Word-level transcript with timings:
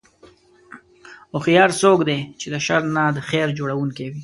هوښیار 1.33 1.69
څوک 1.81 1.99
دی 2.09 2.19
چې 2.39 2.47
د 2.53 2.55
شر 2.65 2.81
نه 2.95 3.03
د 3.15 3.19
خیر 3.29 3.47
جوړوونکی 3.59 4.05
وي. 4.09 4.19